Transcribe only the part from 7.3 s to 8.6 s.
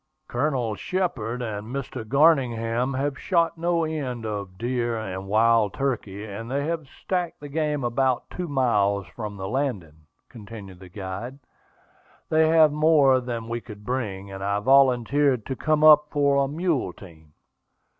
the game about two